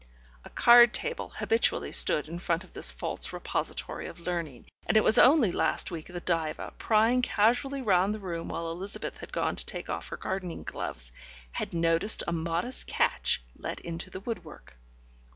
[0.43, 5.03] A card table habitually stood in front of this false repository of learning, and it
[5.03, 9.55] was only last week that Diva, prying casually round the room while Elizabeth had gone
[9.55, 11.11] to take off her gardening gloves,
[11.51, 14.75] had noticed a modest catch let into the woodwork.